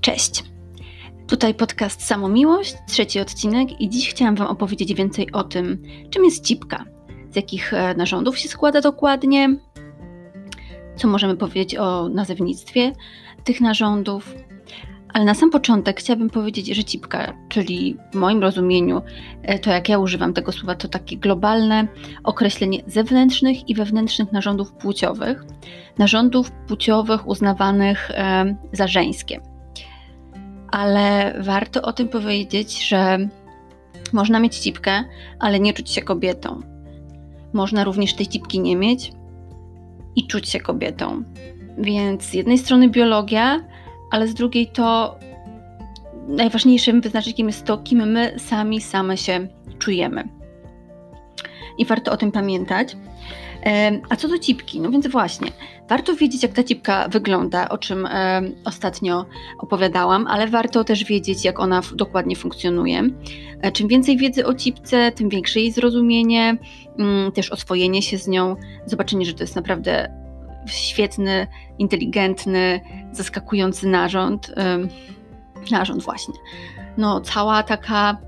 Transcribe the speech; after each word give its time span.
Cześć. 0.00 0.44
Tutaj 1.26 1.54
podcast 1.54 2.06
Samomiłość, 2.06 2.74
trzeci 2.88 3.20
odcinek 3.20 3.80
i 3.80 3.88
dziś 3.88 4.10
chciałam 4.10 4.36
Wam 4.36 4.46
opowiedzieć 4.46 4.94
więcej 4.94 5.32
o 5.32 5.44
tym, 5.44 5.82
czym 6.10 6.24
jest 6.24 6.44
cipka, 6.44 6.84
z 7.30 7.36
jakich 7.36 7.74
e, 7.74 7.94
narządów 7.94 8.38
się 8.38 8.48
składa 8.48 8.80
dokładnie, 8.80 9.56
co 10.96 11.08
możemy 11.08 11.36
powiedzieć 11.36 11.76
o 11.76 12.08
nazewnictwie 12.08 12.92
tych 13.44 13.60
narządów. 13.60 14.34
Ale 15.12 15.24
na 15.24 15.34
sam 15.34 15.50
początek 15.50 16.00
chciałabym 16.00 16.30
powiedzieć, 16.30 16.66
że 16.66 16.84
cipka, 16.84 17.32
czyli 17.48 17.96
w 18.12 18.14
moim 18.14 18.42
rozumieniu, 18.42 19.02
e, 19.42 19.58
to 19.58 19.70
jak 19.70 19.88
ja 19.88 19.98
używam 19.98 20.32
tego 20.32 20.52
słowa, 20.52 20.74
to 20.74 20.88
takie 20.88 21.16
globalne 21.16 21.88
określenie 22.24 22.82
zewnętrznych 22.86 23.68
i 23.68 23.74
wewnętrznych 23.74 24.32
narządów 24.32 24.72
płciowych, 24.72 25.44
narządów 25.98 26.50
płciowych 26.50 27.28
uznawanych 27.28 28.10
e, 28.10 28.56
za 28.72 28.86
żeńskie 28.86 29.47
ale 30.70 31.34
warto 31.40 31.82
o 31.82 31.92
tym 31.92 32.08
powiedzieć, 32.08 32.88
że 32.88 33.18
można 34.12 34.40
mieć 34.40 34.58
cipkę, 34.58 35.04
ale 35.38 35.60
nie 35.60 35.72
czuć 35.72 35.90
się 35.90 36.02
kobietą. 36.02 36.60
Można 37.52 37.84
również 37.84 38.14
tej 38.14 38.26
cipki 38.26 38.60
nie 38.60 38.76
mieć 38.76 39.12
i 40.16 40.26
czuć 40.26 40.48
się 40.48 40.60
kobietą. 40.60 41.22
Więc 41.78 42.22
z 42.24 42.34
jednej 42.34 42.58
strony 42.58 42.88
biologia, 42.88 43.64
ale 44.10 44.28
z 44.28 44.34
drugiej 44.34 44.66
to 44.66 45.18
najważniejszym 46.28 47.00
wyznacznikiem 47.00 47.46
jest 47.46 47.64
to, 47.64 47.78
kim 47.78 48.06
my 48.12 48.34
sami 48.38 48.80
same 48.80 49.16
się 49.16 49.48
czujemy. 49.78 50.28
I 51.78 51.84
warto 51.84 52.12
o 52.12 52.16
tym 52.16 52.32
pamiętać. 52.32 52.96
A 54.10 54.16
co 54.16 54.28
do 54.28 54.38
cipki, 54.38 54.80
no 54.80 54.90
więc 54.90 55.06
właśnie, 55.06 55.50
warto 55.88 56.16
wiedzieć, 56.16 56.42
jak 56.42 56.52
ta 56.52 56.62
cipka 56.62 57.08
wygląda, 57.08 57.68
o 57.68 57.78
czym 57.78 58.08
ostatnio 58.64 59.26
opowiadałam, 59.58 60.26
ale 60.26 60.46
warto 60.46 60.84
też 60.84 61.04
wiedzieć, 61.04 61.44
jak 61.44 61.60
ona 61.60 61.80
dokładnie 61.94 62.36
funkcjonuje. 62.36 63.02
E, 63.60 63.72
czym 63.72 63.88
więcej 63.88 64.16
wiedzy 64.16 64.46
o 64.46 64.54
cipce, 64.54 65.12
tym 65.12 65.28
większe 65.28 65.60
jej 65.60 65.72
zrozumienie, 65.72 66.56
mm, 66.98 67.32
też 67.32 67.50
oswojenie 67.50 68.02
się 68.02 68.18
z 68.18 68.28
nią, 68.28 68.56
zobaczenie, 68.86 69.26
że 69.26 69.34
to 69.34 69.42
jest 69.42 69.56
naprawdę 69.56 70.12
świetny, 70.66 71.46
inteligentny, 71.78 72.80
zaskakujący 73.12 73.86
narząd. 73.86 74.54
Narząd, 75.70 76.02
właśnie. 76.02 76.34
No, 76.96 77.20
cała 77.20 77.62
taka 77.62 78.27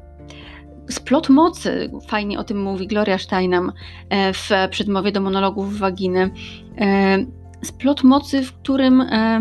splot 0.90 1.28
mocy, 1.28 1.90
fajnie 2.08 2.38
o 2.38 2.44
tym 2.44 2.62
mówi 2.62 2.86
Gloria 2.86 3.18
Steinem 3.18 3.72
e, 4.08 4.32
w 4.32 4.50
przedmowie 4.70 5.12
do 5.12 5.20
monologów 5.20 5.78
waginy. 5.78 6.30
E, 6.78 7.18
splot 7.62 8.04
mocy, 8.04 8.42
w 8.42 8.52
którym 8.52 9.00
e, 9.00 9.40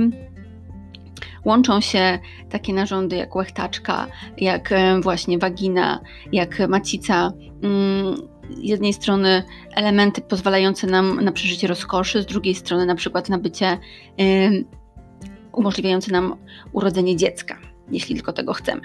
łączą 1.46 1.82
się 1.82 2.20
takie 2.50 2.74
narządy 2.74 3.16
jak 3.16 3.36
łechtaczka, 3.36 4.08
jak 4.38 4.74
właśnie 5.02 5.38
wagina, 5.38 6.00
jak 6.32 6.70
macica. 6.70 7.32
Mm, 7.64 8.16
z 8.50 8.64
jednej 8.64 8.94
strony 8.94 9.44
elementy 9.76 10.22
pozwalające 10.22 10.88
nam 10.88 11.26
na 11.26 11.32
przeżycie 11.32 11.68
rozkoszy, 11.68 12.22
z 12.22 12.26
drugiej 12.26 12.56
strony 12.56 12.86
na 12.86 12.96
przykład 12.96 13.30
na 13.30 13.38
bycie 13.38 13.78
umożliwiające 15.52 16.12
nam 16.12 16.36
urodzenie 16.72 17.16
dziecka, 17.16 17.58
jeśli 17.92 18.16
tylko 18.16 18.34
tego 18.34 18.54
chcemy. 18.54 18.82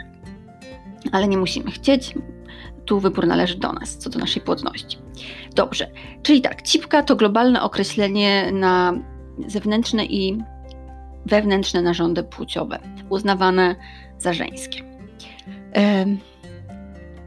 Ale 1.12 1.28
nie 1.28 1.38
musimy 1.38 1.70
chcieć, 1.70 2.14
tu 2.84 3.00
wybór 3.00 3.26
należy 3.26 3.58
do 3.58 3.72
nas, 3.72 3.98
co 3.98 4.10
do 4.10 4.18
naszej 4.18 4.42
płodności. 4.42 4.98
Dobrze, 5.54 5.90
czyli 6.22 6.40
tak, 6.40 6.62
cipka 6.62 7.02
to 7.02 7.16
globalne 7.16 7.62
określenie 7.62 8.52
na 8.52 8.92
zewnętrzne 9.46 10.04
i 10.04 10.38
wewnętrzne 11.26 11.82
narządy 11.82 12.22
płciowe, 12.22 12.78
uznawane 13.08 13.76
za 14.18 14.32
żeńskie. 14.32 14.82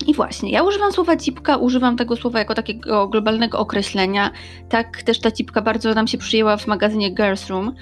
I 0.07 0.13
właśnie, 0.13 0.51
ja 0.51 0.63
używam 0.63 0.91
słowa 0.91 1.17
cipka, 1.17 1.57
używam 1.57 1.97
tego 1.97 2.15
słowa 2.15 2.39
jako 2.39 2.53
takiego 2.53 3.07
globalnego 3.07 3.59
określenia. 3.59 4.31
Tak 4.69 5.03
też 5.03 5.19
ta 5.19 5.31
cipka 5.31 5.61
bardzo 5.61 5.93
nam 5.93 6.07
się 6.07 6.17
przyjęła 6.17 6.57
w 6.57 6.67
magazynie 6.67 7.11
Girls 7.11 7.47
Room. 7.47 7.75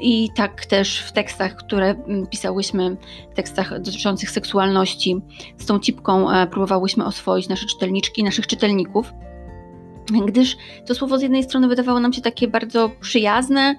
I 0.00 0.30
tak 0.34 0.66
też 0.66 1.00
w 1.00 1.12
tekstach, 1.12 1.56
które 1.56 1.90
mm, 1.90 2.26
pisałyśmy, 2.26 2.96
tekstach 3.34 3.80
dotyczących 3.80 4.30
seksualności, 4.30 5.16
z 5.58 5.66
tą 5.66 5.78
cipką 5.78 6.30
e, 6.30 6.46
próbowałyśmy 6.46 7.04
oswoić 7.04 7.48
nasze 7.48 7.66
czytelniczki, 7.66 8.24
naszych 8.24 8.46
czytelników, 8.46 9.12
gdyż 10.26 10.56
to 10.86 10.94
słowo 10.94 11.18
z 11.18 11.22
jednej 11.22 11.42
strony 11.42 11.68
wydawało 11.68 12.00
nam 12.00 12.12
się 12.12 12.22
takie 12.22 12.48
bardzo 12.48 12.90
przyjazne, 13.00 13.76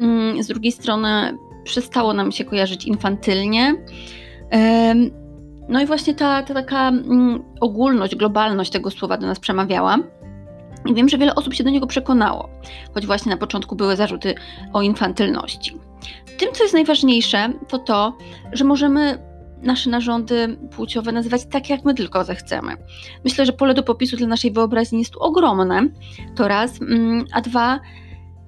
mm, 0.00 0.42
z 0.42 0.46
drugiej 0.46 0.72
strony 0.72 1.38
przestało 1.64 2.14
nam 2.14 2.32
się 2.32 2.44
kojarzyć 2.44 2.84
infantylnie. 2.84 3.74
No 5.68 5.80
i 5.80 5.86
właśnie 5.86 6.14
ta, 6.14 6.42
ta 6.42 6.54
taka 6.54 6.88
mm, 6.88 7.42
ogólność, 7.60 8.16
globalność 8.16 8.70
tego 8.70 8.90
słowa 8.90 9.16
do 9.16 9.26
nas 9.26 9.40
przemawiała. 9.40 9.98
I 10.86 10.94
wiem, 10.94 11.08
że 11.08 11.18
wiele 11.18 11.34
osób 11.34 11.54
się 11.54 11.64
do 11.64 11.70
niego 11.70 11.86
przekonało, 11.86 12.48
choć 12.94 13.06
właśnie 13.06 13.30
na 13.30 13.36
początku 13.36 13.76
były 13.76 13.96
zarzuty 13.96 14.34
o 14.72 14.82
infantylności. 14.82 15.76
Tym, 16.38 16.48
co 16.52 16.62
jest 16.64 16.74
najważniejsze, 16.74 17.52
to 17.68 17.78
to, 17.78 18.16
że 18.52 18.64
możemy 18.64 19.18
nasze 19.62 19.90
narządy 19.90 20.58
płciowe 20.76 21.12
nazywać 21.12 21.46
tak, 21.46 21.70
jak 21.70 21.84
my 21.84 21.94
tylko 21.94 22.24
zechcemy. 22.24 22.76
Myślę, 23.24 23.46
że 23.46 23.52
pole 23.52 23.74
do 23.74 23.82
popisu 23.82 24.16
dla 24.16 24.26
naszej 24.26 24.52
wyobraźni 24.52 24.98
jest 24.98 25.12
tu 25.12 25.20
ogromne, 25.20 25.88
to 26.36 26.48
raz, 26.48 26.82
mm, 26.82 27.24
a 27.32 27.40
dwa, 27.40 27.80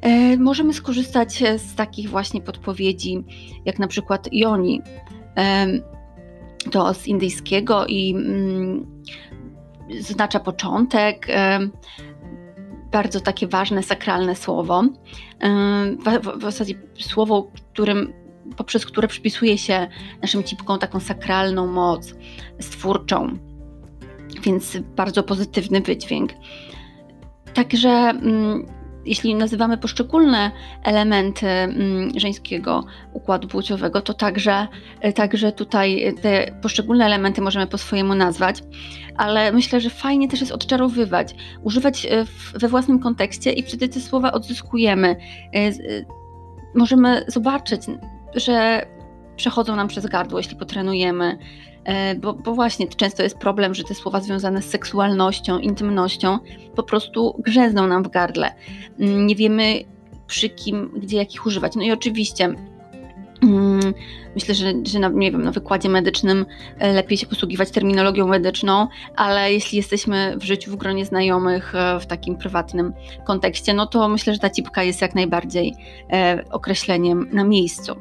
e, 0.01 0.37
możemy 0.37 0.75
skorzystać 0.75 1.43
z 1.57 1.75
takich 1.75 2.11
właśnie 2.11 2.41
podpowiedzi, 2.41 3.25
jak 3.65 3.79
na 3.79 3.87
przykład 3.87 4.29
Joni, 4.33 4.83
to 6.71 6.95
z 6.95 7.07
indyjskiego 7.07 7.87
i 7.87 8.15
mm, 8.15 8.87
znacza 10.01 10.41
początek, 10.41 11.27
bardzo 12.93 13.21
takie 13.21 13.47
ważne, 13.47 13.83
sakralne 13.83 14.37
słowo. 14.37 14.83
W, 16.07 16.39
w 16.39 16.43
zasadzie 16.43 16.75
słowo, 16.99 17.51
którym, 17.73 18.13
poprzez 18.57 18.87
które 18.87 19.09
przypisuje 19.09 19.59
się 19.59 19.89
naszym 20.23 20.43
cipkom 20.43 20.79
taką 20.79 21.01
sakralną 21.01 21.67
moc 21.67 22.15
stwórczą, 22.61 23.39
więc 24.43 24.77
bardzo 24.97 25.23
pozytywny 25.23 25.81
wydźwięk. 25.81 26.33
Także 27.55 27.89
mm, 27.89 28.67
jeśli 29.07 29.35
nazywamy 29.35 29.79
poszczególne 29.79 30.51
elementy 30.83 31.47
mm, 31.47 32.11
żeńskiego 32.17 32.85
układu 33.13 33.49
płciowego, 33.49 34.01
to 34.01 34.15
także, 34.15 34.67
e, 35.01 35.13
także 35.13 35.53
tutaj 35.53 36.15
te 36.23 36.55
poszczególne 36.63 37.05
elementy 37.05 37.41
możemy 37.41 37.67
po 37.67 37.79
swojemu 37.79 38.15
nazwać, 38.15 38.63
ale 39.17 39.53
myślę, 39.53 39.81
że 39.81 39.91
fajnie 39.91 40.29
też 40.29 40.41
jest 40.41 40.53
odczarowywać, 40.53 41.35
używać 41.63 42.07
e, 42.07 42.25
we 42.55 42.69
własnym 42.69 42.99
kontekście 42.99 43.53
i 43.53 43.63
wtedy 43.63 43.89
te 43.89 44.01
słowa 44.01 44.33
odzyskujemy. 44.33 45.17
Możemy 46.75 47.25
zobaczyć, 47.29 47.83
że 48.35 48.87
przechodzą 49.37 49.77
nam 49.77 49.89
przez 49.89 50.07
gardło, 50.07 50.39
jeśli 50.39 50.57
potrenujemy, 50.57 51.39
E, 51.85 52.15
bo, 52.15 52.33
bo, 52.33 52.55
właśnie 52.55 52.89
często 52.89 53.23
jest 53.23 53.39
problem, 53.39 53.75
że 53.75 53.85
te 53.85 53.95
słowa 53.95 54.21
związane 54.21 54.63
z 54.63 54.71
seksualnością, 54.71 55.59
intymnością 55.59 56.39
po 56.75 56.83
prostu 56.83 57.35
grzezną 57.39 57.87
nam 57.87 58.03
w 58.03 58.09
gardle. 58.09 58.55
Mm, 59.01 59.27
nie 59.27 59.37
wiemy 59.37 59.85
przy 60.27 60.49
kim, 60.49 60.91
gdzie 60.97 61.17
jakich 61.17 61.47
używać. 61.47 61.75
No 61.77 61.83
i 61.83 61.93
oczywiście 61.93 62.55
myślę, 64.35 64.55
że, 64.55 64.73
że 64.87 64.99
na, 64.99 65.09
nie 65.09 65.33
wiem, 65.33 65.43
na 65.43 65.51
wykładzie 65.51 65.89
medycznym 65.89 66.47
e, 66.79 66.93
lepiej 66.93 67.19
się 67.19 67.27
posługiwać 67.27 67.71
terminologią 67.71 68.27
medyczną, 68.27 68.89
ale 69.17 69.53
jeśli 69.53 69.77
jesteśmy 69.77 70.37
w 70.39 70.43
życiu 70.43 70.71
w 70.73 70.77
gronie 70.77 71.07
znajomych, 71.07 71.75
e, 71.75 72.01
w 72.01 72.07
takim 72.07 72.37
prywatnym 72.37 72.93
kontekście, 73.27 73.75
no 73.75 73.87
to 73.87 74.09
myślę, 74.09 74.33
że 74.33 74.39
ta 74.39 74.51
cipka 74.51 74.83
jest 74.83 75.01
jak 75.03 75.15
najbardziej 75.15 75.75
e, 76.13 76.45
określeniem 76.51 77.29
na 77.33 77.45
miejscu. 77.45 77.97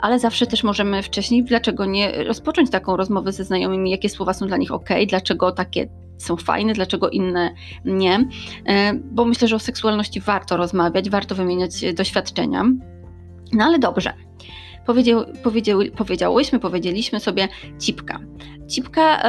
Ale 0.00 0.18
zawsze 0.18 0.46
też 0.46 0.64
możemy 0.64 1.02
wcześniej, 1.02 1.44
dlaczego 1.44 1.84
nie, 1.84 2.24
rozpocząć 2.24 2.70
taką 2.70 2.96
rozmowę 2.96 3.32
ze 3.32 3.44
znajomymi, 3.44 3.90
jakie 3.90 4.08
słowa 4.08 4.34
są 4.34 4.46
dla 4.46 4.56
nich 4.56 4.72
ok, 4.72 4.88
dlaczego 5.08 5.52
takie 5.52 5.88
są 6.18 6.36
fajne, 6.36 6.72
dlaczego 6.72 7.08
inne 7.08 7.54
nie, 7.84 8.28
bo 9.04 9.24
myślę, 9.24 9.48
że 9.48 9.56
o 9.56 9.58
seksualności 9.58 10.20
warto 10.20 10.56
rozmawiać, 10.56 11.10
warto 11.10 11.34
wymieniać 11.34 11.94
doświadczenia. 11.94 12.64
No 13.52 13.64
ale 13.64 13.78
dobrze. 13.78 14.12
Powiedział, 14.90 15.24
powiedział, 15.42 15.80
powiedziałyśmy, 15.96 16.58
powiedzieliśmy 16.58 17.20
sobie 17.20 17.48
cipka. 17.78 18.18
Cipka, 18.68 19.22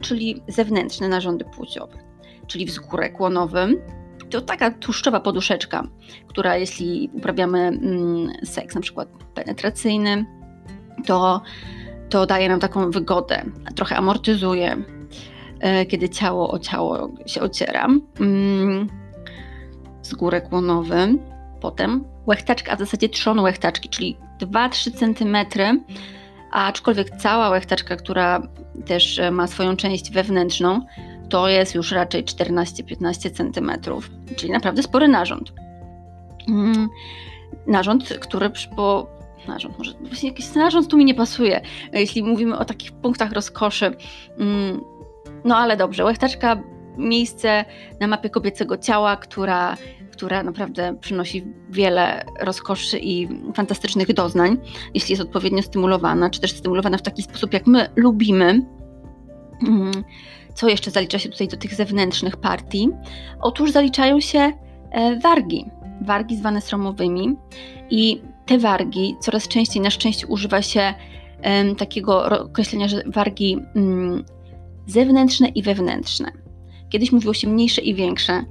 czyli 0.00 0.42
zewnętrzne 0.48 1.08
narządy 1.08 1.44
płciowe, 1.44 1.98
czyli 2.46 2.66
wzgórek 2.66 3.20
łonowy. 3.20 3.82
To 4.30 4.40
taka 4.40 4.70
tłuszczowa 4.70 5.20
poduszeczka, 5.20 5.86
która 6.26 6.56
jeśli 6.56 7.10
uprawiamy 7.12 7.58
mm, 7.58 8.32
seks 8.44 8.74
na 8.74 8.80
przykład 8.80 9.08
penetracyjny, 9.34 10.26
to, 11.06 11.42
to 12.08 12.26
daje 12.26 12.48
nam 12.48 12.60
taką 12.60 12.90
wygodę, 12.90 13.44
trochę 13.74 13.96
amortyzuje, 13.96 14.76
e, 15.60 15.86
kiedy 15.86 16.08
ciało 16.08 16.50
o 16.50 16.58
ciało 16.58 17.10
się 17.26 17.40
ociera. 17.40 17.88
Mm, 18.20 18.88
wzgórek 20.02 20.52
łonowy. 20.52 21.18
Potem 21.60 22.04
łechtaczka, 22.26 22.72
a 22.72 22.76
w 22.76 22.78
zasadzie 22.78 23.08
trzon 23.08 23.40
łechtaczki, 23.40 23.88
czyli 23.88 24.16
2-3 24.40 24.92
cm, 24.92 25.36
aczkolwiek 26.50 27.10
cała 27.10 27.48
łechtaczka, 27.48 27.96
która 27.96 28.42
też 28.86 29.18
e, 29.18 29.30
ma 29.30 29.46
swoją 29.46 29.76
część 29.76 30.10
wewnętrzną, 30.10 30.86
to 31.28 31.48
jest 31.48 31.74
już 31.74 31.92
raczej 31.92 32.24
14-15 32.24 33.30
cm, 33.30 33.72
czyli 34.36 34.52
naprawdę 34.52 34.82
spory 34.82 35.08
narząd. 35.08 35.52
Mm, 36.48 36.88
narząd, 37.66 38.08
który 38.08 38.50
po 38.76 39.06
narząd, 39.48 39.78
może 39.78 39.92
właśnie 39.92 40.28
jakiś 40.28 40.54
narząd 40.54 40.88
tu 40.88 40.96
mi 40.96 41.04
nie 41.04 41.14
pasuje, 41.14 41.60
jeśli 41.92 42.22
mówimy 42.22 42.58
o 42.58 42.64
takich 42.64 42.92
punktach 42.92 43.32
rozkoszy. 43.32 43.96
Mm, 44.38 44.80
no 45.44 45.56
ale 45.56 45.76
dobrze, 45.76 46.04
łechtaczka 46.04 46.62
miejsce 46.96 47.64
na 48.00 48.06
mapie 48.06 48.30
kobiecego 48.30 48.78
ciała, 48.78 49.16
która, 49.16 49.76
która 50.20 50.42
naprawdę 50.42 50.96
przynosi 51.00 51.44
wiele 51.70 52.24
rozkoszy 52.40 52.98
i 52.98 53.28
fantastycznych 53.54 54.12
doznań, 54.12 54.56
jeśli 54.94 55.12
jest 55.12 55.22
odpowiednio 55.22 55.62
stymulowana, 55.62 56.30
czy 56.30 56.40
też 56.40 56.52
stymulowana 56.52 56.98
w 56.98 57.02
taki 57.02 57.22
sposób, 57.22 57.52
jak 57.52 57.66
my 57.66 57.88
lubimy. 57.96 58.66
Mm, 59.68 59.92
co 60.54 60.68
jeszcze 60.68 60.90
zalicza 60.90 61.18
się 61.18 61.28
tutaj 61.28 61.48
do 61.48 61.56
tych 61.56 61.74
zewnętrznych 61.74 62.36
partii? 62.36 62.88
Otóż 63.40 63.70
zaliczają 63.70 64.20
się 64.20 64.52
e, 64.90 65.18
wargi, 65.18 65.64
wargi 66.00 66.36
zwane 66.36 66.60
sromowymi 66.60 67.36
i 67.90 68.22
te 68.46 68.58
wargi 68.58 69.16
coraz 69.20 69.48
częściej 69.48 69.82
na 69.82 69.90
szczęście 69.90 70.26
używa 70.26 70.62
się 70.62 70.94
takiego 71.78 72.24
określenia, 72.24 72.88
że 72.88 73.02
wargi 73.06 73.58
mm, 73.76 74.24
zewnętrzne 74.86 75.48
i 75.48 75.62
wewnętrzne. 75.62 76.32
Kiedyś 76.90 77.12
mówiło 77.12 77.34
się 77.34 77.48
mniejsze 77.48 77.82
i 77.82 77.94
większe, 77.94 78.44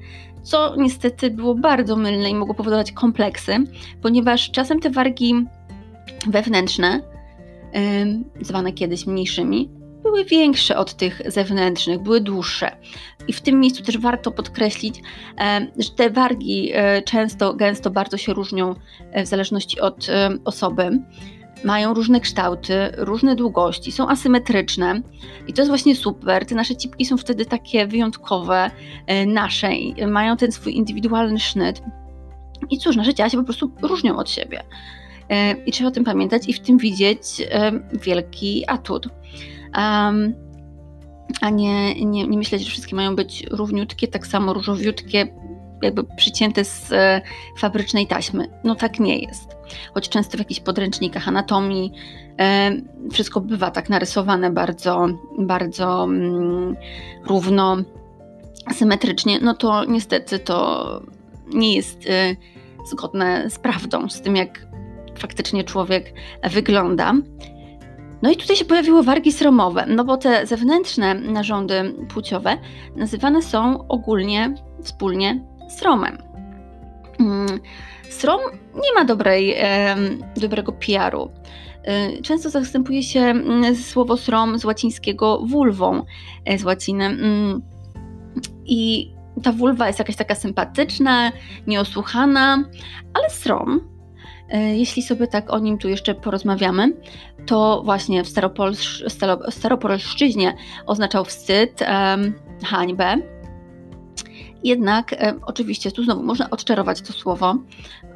co 0.43 0.75
niestety 0.75 1.29
było 1.29 1.55
bardzo 1.55 1.95
mylne 1.95 2.29
i 2.29 2.35
mogło 2.35 2.55
powodować 2.55 2.91
kompleksy, 2.91 3.57
ponieważ 4.01 4.51
czasem 4.51 4.79
te 4.79 4.89
wargi 4.89 5.45
wewnętrzne, 6.27 7.01
zwane 8.41 8.73
kiedyś 8.73 9.07
mniejszymi, 9.07 9.69
były 10.03 10.25
większe 10.25 10.77
od 10.77 10.93
tych 10.93 11.21
zewnętrznych, 11.25 11.99
były 11.99 12.21
dłuższe. 12.21 12.71
I 13.27 13.33
w 13.33 13.41
tym 13.41 13.59
miejscu 13.59 13.83
też 13.83 13.97
warto 13.97 14.31
podkreślić, 14.31 15.01
że 15.77 15.89
te 15.89 16.09
wargi 16.09 16.71
e, 16.73 17.01
często, 17.01 17.53
gęsto 17.53 17.89
bardzo 17.89 18.17
się 18.17 18.33
różnią 18.33 18.75
e, 19.11 19.23
w 19.23 19.27
zależności 19.27 19.79
od 19.79 20.07
osoby 20.45 20.99
mają 21.63 21.93
różne 21.93 22.19
kształty, 22.19 22.73
różne 22.97 23.35
długości, 23.35 23.91
są 23.91 24.09
asymetryczne 24.09 25.01
i 25.47 25.53
to 25.53 25.61
jest 25.61 25.69
właśnie 25.69 25.95
super. 25.95 26.45
Te 26.45 26.55
nasze 26.55 26.75
cipki 26.75 27.05
są 27.05 27.17
wtedy 27.17 27.45
takie 27.45 27.87
wyjątkowe, 27.87 28.71
e, 29.07 29.25
nasze, 29.25 29.69
mają 30.07 30.37
ten 30.37 30.51
swój 30.51 30.75
indywidualny 30.75 31.39
sznyt. 31.39 31.81
I 32.69 32.77
cóż, 32.77 32.95
nasze 32.95 33.13
ciała 33.13 33.29
się 33.29 33.37
po 33.37 33.43
prostu 33.43 33.71
różnią 33.81 34.17
od 34.17 34.29
siebie. 34.29 34.63
E, 35.29 35.51
I 35.51 35.71
trzeba 35.71 35.87
o 35.87 35.91
tym 35.91 36.03
pamiętać 36.03 36.49
i 36.49 36.53
w 36.53 36.59
tym 36.59 36.77
widzieć 36.77 37.21
e, 37.51 37.71
wielki 37.93 38.63
atut. 38.67 39.07
Um, 39.77 40.33
a 41.41 41.49
nie, 41.49 42.05
nie, 42.05 42.27
nie 42.27 42.37
myśleć, 42.37 42.63
że 42.63 42.69
wszystkie 42.69 42.95
mają 42.95 43.15
być 43.15 43.45
równiutkie, 43.51 44.07
tak 44.07 44.27
samo 44.27 44.53
różowiutkie, 44.53 45.27
jakby 45.81 46.03
przycięte 46.03 46.65
z 46.65 46.91
e, 46.91 47.21
fabrycznej 47.57 48.07
taśmy. 48.07 48.47
No 48.63 48.75
tak 48.75 48.99
nie 48.99 49.19
jest. 49.19 49.57
Choć 49.93 50.09
często 50.09 50.37
w 50.37 50.39
jakichś 50.39 50.59
podręcznikach 50.59 51.27
anatomii 51.27 51.93
e, 52.39 52.71
wszystko 53.11 53.41
bywa 53.41 53.71
tak 53.71 53.89
narysowane 53.89 54.51
bardzo, 54.51 55.07
bardzo 55.39 56.03
mm, 56.03 56.75
równo, 57.25 57.77
symetrycznie, 58.73 59.39
no 59.41 59.53
to 59.53 59.85
niestety 59.85 60.39
to 60.39 61.01
nie 61.53 61.75
jest 61.75 62.09
e, 62.09 62.35
zgodne 62.85 63.49
z 63.49 63.59
prawdą, 63.59 64.09
z 64.09 64.21
tym 64.21 64.35
jak 64.35 64.67
faktycznie 65.17 65.63
człowiek 65.63 66.13
wygląda. 66.51 67.13
No 68.21 68.31
i 68.31 68.37
tutaj 68.37 68.55
się 68.55 68.65
pojawiły 68.65 69.03
wargi 69.03 69.31
sromowe, 69.31 69.85
no 69.87 70.05
bo 70.05 70.17
te 70.17 70.47
zewnętrzne 70.47 71.13
narządy 71.13 71.95
płciowe 72.13 72.57
nazywane 72.95 73.41
są 73.41 73.87
ogólnie, 73.87 74.53
wspólnie 74.83 75.43
sromem. 75.69 76.17
Mm, 77.19 77.59
srom 78.09 78.39
nie 78.75 78.93
ma 78.95 79.05
dobrej, 79.05 79.55
dobrego 80.35 80.71
PR-u. 80.71 81.29
Y, 81.87 82.21
często 82.21 82.49
zastępuje 82.49 83.03
się 83.03 83.19
mm, 83.19 83.75
słowo 83.75 84.17
srom 84.17 84.59
z 84.59 84.65
łacińskiego 84.65 85.41
vulwą, 85.45 86.03
e, 86.45 86.57
z 86.57 86.63
łaciny. 86.63 87.05
Mm, 87.05 87.61
I 88.65 89.11
ta 89.43 89.51
vulwa 89.51 89.87
jest 89.87 89.99
jakaś 89.99 90.15
taka 90.15 90.35
sympatyczna, 90.35 91.31
nieosłuchana, 91.67 92.63
ale 93.13 93.29
srom, 93.29 93.89
e, 94.49 94.77
jeśli 94.77 95.01
sobie 95.01 95.27
tak 95.27 95.53
o 95.53 95.59
nim 95.59 95.77
tu 95.77 95.89
jeszcze 95.89 96.15
porozmawiamy, 96.15 96.93
to 97.45 97.81
właśnie 97.85 98.23
w 98.23 98.27
staropolsz, 98.27 99.03
staropolszczyźnie 99.49 100.55
oznaczał 100.85 101.25
wstyd, 101.25 101.83
hańbę, 102.65 103.17
jednak 104.63 105.13
e, 105.13 105.33
oczywiście 105.45 105.91
tu 105.91 106.03
znowu 106.03 106.23
można 106.23 106.49
odczarować 106.49 107.01
to 107.01 107.13
słowo, 107.13 107.55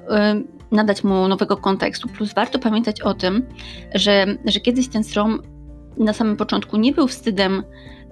e, 0.09 0.41
nadać 0.71 1.03
mu 1.03 1.27
nowego 1.27 1.57
kontekstu, 1.57 2.09
plus 2.09 2.33
warto 2.33 2.59
pamiętać 2.59 3.01
o 3.01 3.13
tym, 3.13 3.45
że, 3.95 4.25
że 4.45 4.59
kiedyś 4.59 4.87
ten 4.87 5.03
strom 5.03 5.41
na 5.97 6.13
samym 6.13 6.37
początku 6.37 6.77
nie 6.77 6.91
był 6.91 7.07
wstydem 7.07 7.63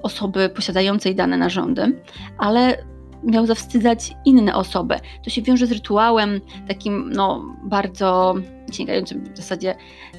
osoby 0.04 0.50
posiadającej 0.50 1.16
dane 1.16 1.38
narządy, 1.38 2.02
ale 2.38 2.78
miał 3.24 3.46
zawstydzać 3.46 4.14
inne 4.26 4.56
osoby. 4.56 4.96
To 5.24 5.30
się 5.30 5.42
wiąże 5.42 5.68
z 5.68 5.72
rytuałem 5.72 6.42
takim 6.68 7.12
no, 7.14 7.46
bardzo 7.64 8.36
sięgającym 8.72 9.34
w 9.34 9.38
zasadzie, 9.38 9.76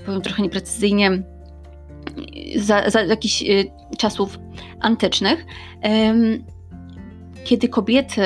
powiem 0.06 0.20
trochę 0.20 0.43
nieprecyzyjnie, 0.43 1.23
za, 2.56 2.91
za 2.91 3.00
jakichś 3.03 3.43
y, 3.43 3.70
czasów 3.99 4.38
antycznych 4.81 5.47
kiedy 7.44 7.69
kobiety 7.69 8.23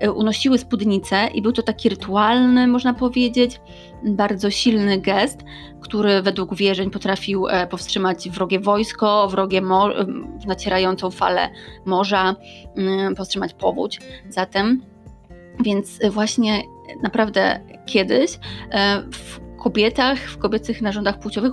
e, 0.00 0.12
unosiły 0.12 0.58
spódnicę 0.58 1.28
i 1.34 1.42
był 1.42 1.52
to 1.52 1.62
taki 1.62 1.88
rytualny, 1.88 2.66
można 2.66 2.94
powiedzieć, 2.94 3.60
bardzo 4.04 4.50
silny 4.50 5.00
gest, 5.00 5.40
który 5.80 6.22
według 6.22 6.54
wierzeń 6.54 6.90
potrafił 6.90 7.48
e, 7.48 7.66
powstrzymać 7.66 8.28
wrogie 8.28 8.60
wojsko, 8.60 9.28
wrogie 9.28 9.62
nacierającą 10.46 11.10
falę 11.10 11.50
morza, 11.84 12.36
mm, 12.76 13.14
powstrzymać 13.14 13.54
powódź. 13.54 14.00
Zatem, 14.28 14.82
więc 15.60 15.98
właśnie 16.10 16.62
naprawdę 17.02 17.60
kiedyś 17.86 18.38
e, 18.70 19.02
w 19.12 19.40
kobietach, 19.58 20.18
w 20.18 20.38
kobiecych 20.38 20.82
narządach 20.82 21.18
płciowych 21.18 21.52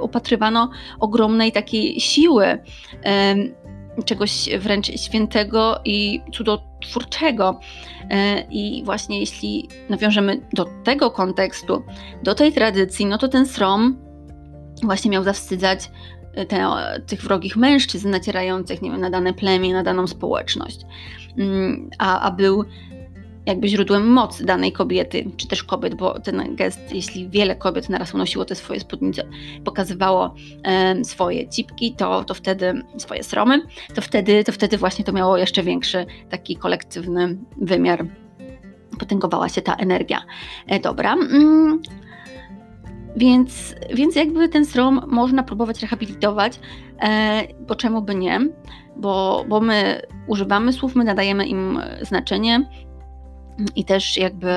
upatrywano 0.00 0.70
ogromnej 1.00 1.52
takiej 1.52 2.00
siły 2.00 2.58
czegoś 4.04 4.48
wręcz 4.58 5.00
świętego 5.00 5.80
i 5.84 6.20
cudotwórczego. 6.32 7.60
E, 8.10 8.40
I 8.50 8.82
właśnie 8.84 9.20
jeśli 9.20 9.68
nawiążemy 9.88 10.40
do 10.52 10.66
tego 10.84 11.10
kontekstu, 11.10 11.82
do 12.22 12.34
tej 12.34 12.52
tradycji, 12.52 13.06
no 13.06 13.18
to 13.18 13.28
ten 13.28 13.46
srom 13.46 13.98
właśnie 14.82 15.10
miał 15.10 15.24
zawstydzać 15.24 15.90
e, 16.34 16.46
te, 16.46 16.66
tych 17.06 17.22
wrogich 17.22 17.56
mężczyzn 17.56 18.10
nacierających 18.10 18.82
nie 18.82 18.90
wiem, 18.90 19.00
na 19.00 19.10
dane 19.10 19.32
plemię, 19.32 19.72
na 19.72 19.82
daną 19.82 20.06
społeczność. 20.06 20.80
Mm, 21.38 21.90
a, 21.98 22.20
a 22.20 22.30
był 22.30 22.64
jakby 23.46 23.68
źródłem 23.68 24.06
mocy 24.06 24.44
danej 24.44 24.72
kobiety, 24.72 25.24
czy 25.36 25.48
też 25.48 25.64
kobiet, 25.64 25.94
bo 25.94 26.20
ten 26.20 26.56
gest, 26.56 26.80
jeśli 26.94 27.28
wiele 27.28 27.56
kobiet 27.56 27.88
naraz 27.88 28.14
unosiło 28.14 28.44
te 28.44 28.54
swoje 28.54 28.80
spódnice, 28.80 29.24
pokazywało 29.64 30.34
e, 30.64 31.04
swoje 31.04 31.48
cipki, 31.48 31.94
to, 31.94 32.24
to 32.24 32.34
wtedy 32.34 32.82
swoje 32.96 33.22
sromy, 33.22 33.62
to 33.94 34.02
wtedy, 34.02 34.44
to 34.44 34.52
wtedy 34.52 34.78
właśnie 34.78 35.04
to 35.04 35.12
miało 35.12 35.36
jeszcze 35.36 35.62
większy 35.62 36.06
taki 36.30 36.56
kolektywny 36.56 37.38
wymiar. 37.56 38.06
Potęgowała 38.98 39.48
się 39.48 39.62
ta 39.62 39.74
energia. 39.74 40.22
E, 40.66 40.80
dobra. 40.80 41.12
Mm. 41.12 41.82
Więc, 43.16 43.74
więc 43.94 44.16
jakby 44.16 44.48
ten 44.48 44.64
srom 44.64 45.00
można 45.06 45.42
próbować 45.42 45.82
rehabilitować, 45.82 46.60
e, 47.00 47.42
bo 47.60 47.74
czemu 47.74 48.02
by 48.02 48.14
nie? 48.14 48.40
Bo, 48.96 49.44
bo 49.48 49.60
my 49.60 50.02
używamy 50.26 50.72
słów, 50.72 50.96
my 50.96 51.04
nadajemy 51.04 51.46
im 51.46 51.80
znaczenie, 52.02 52.66
i 53.76 53.84
też 53.84 54.16
jakby 54.16 54.50